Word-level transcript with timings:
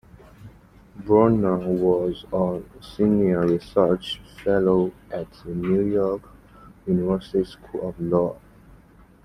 Bruner 0.95 1.59
was 1.59 2.25
a 2.33 2.59
senior 2.83 3.41
research 3.45 4.19
fellow 4.43 4.91
at 5.11 5.31
the 5.45 5.51
New 5.53 5.83
York 5.85 6.23
University 6.87 7.43
School 7.43 7.89
of 7.89 7.99
Law. 7.99 8.35